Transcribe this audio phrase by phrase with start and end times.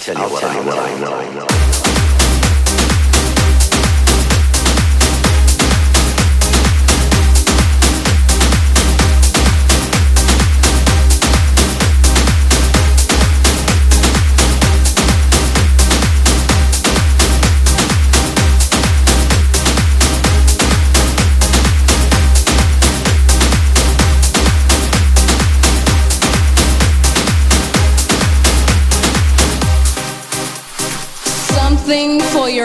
[0.00, 1.14] tell you I'll what, tell I, you what I know.
[1.14, 1.69] I know.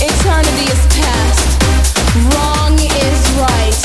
[0.00, 1.48] Eternity is past,
[2.32, 3.80] wrong is right.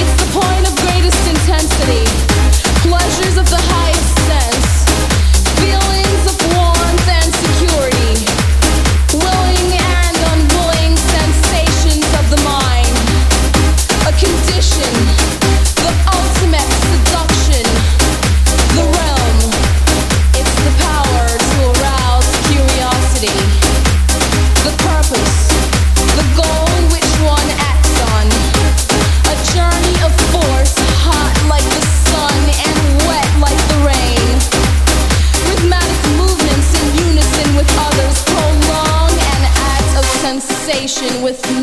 [0.00, 2.04] It's the point of greatest intensity,
[2.86, 3.99] pleasures of the highest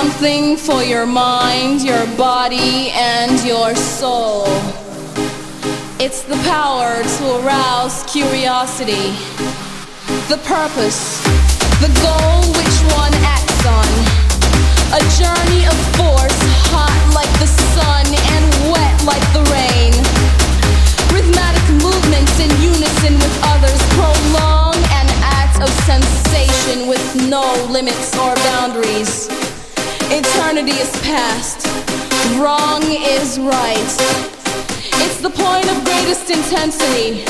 [0.00, 4.44] Something for your mind, your body, and your soul.
[5.98, 9.16] It's the power to arouse curiosity,
[10.28, 11.24] the purpose,
[11.80, 13.88] the goal which one acts on.
[14.92, 17.65] A journey of force, hot like the sun
[30.18, 31.66] Eternity is past,
[32.40, 33.92] wrong is right.
[35.04, 37.22] It's the point of greatest intensity,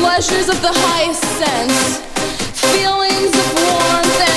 [0.00, 2.00] pleasures of the highest sense,
[2.72, 4.33] feelings of warmth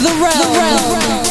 [0.00, 0.20] The realm.
[0.20, 1.28] The realm.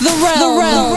[0.00, 0.40] The realm.
[0.40, 0.91] The realm.